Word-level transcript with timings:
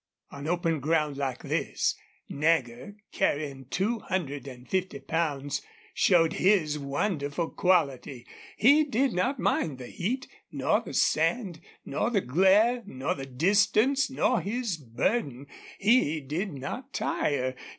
On 0.31 0.47
open 0.47 0.79
ground 0.79 1.15
like 1.17 1.43
this, 1.43 1.93
Nagger, 2.27 2.95
carrying 3.11 3.65
two 3.65 3.99
hundred 3.99 4.47
and 4.47 4.67
fifty 4.67 4.97
pounds, 4.99 5.61
showed 5.93 6.33
his 6.33 6.79
wonderful 6.79 7.51
quality. 7.51 8.25
He 8.57 8.83
did 8.83 9.13
not 9.13 9.37
mind 9.37 9.77
the 9.77 9.85
heat 9.85 10.27
nor 10.51 10.81
the 10.81 10.95
sand 10.95 11.59
nor 11.85 12.09
the 12.09 12.21
glare 12.21 12.81
nor 12.87 13.13
the 13.13 13.27
distance 13.27 14.09
nor 14.09 14.41
his 14.41 14.75
burden. 14.75 15.45
He 15.77 16.19
did 16.19 16.51
not 16.51 16.93
tire. 16.93 17.53